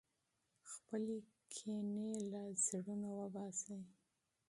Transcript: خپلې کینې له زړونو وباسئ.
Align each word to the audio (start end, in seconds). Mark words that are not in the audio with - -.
خپلې 0.71 1.17
کینې 1.53 2.11
له 2.31 2.43
زړونو 2.65 3.09
وباسئ. 3.19 3.79